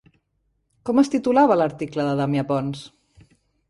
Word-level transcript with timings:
Com 0.91 1.03
es 1.03 1.13
titulava 1.17 1.59
l'article 1.61 2.09
de 2.11 2.19
Damià 2.25 2.49
Pons? 2.55 2.87